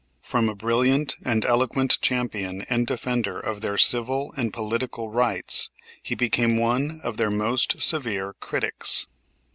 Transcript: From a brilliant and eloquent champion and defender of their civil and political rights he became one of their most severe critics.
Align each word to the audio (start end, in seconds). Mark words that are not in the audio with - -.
From 0.23 0.49
a 0.49 0.55
brilliant 0.55 1.15
and 1.23 1.45
eloquent 1.45 1.99
champion 2.01 2.63
and 2.71 2.87
defender 2.87 3.39
of 3.39 3.61
their 3.61 3.77
civil 3.77 4.33
and 4.35 4.51
political 4.51 5.11
rights 5.11 5.69
he 6.01 6.15
became 6.15 6.57
one 6.57 7.01
of 7.03 7.17
their 7.17 7.29
most 7.29 7.79
severe 7.83 8.33
critics. 8.39 9.05